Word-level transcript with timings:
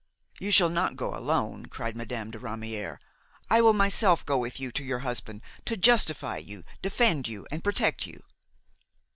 "You 0.39 0.49
shall 0.49 0.69
not 0.71 0.95
go 0.95 1.15
alone!" 1.15 1.67
cried 1.67 1.95
Madame 1.95 2.31
de 2.31 2.39
Ramière; 2.39 2.97
"I 3.51 3.61
will 3.61 3.73
myself 3.73 4.25
go 4.25 4.39
with 4.39 4.59
you 4.59 4.71
to 4.71 4.83
your 4.83 5.01
husband, 5.05 5.43
to 5.65 5.77
justify 5.77 6.37
you, 6.37 6.63
defend 6.81 7.27
you 7.27 7.45
and 7.51 7.63
protect 7.63 8.07
you." 8.07 8.23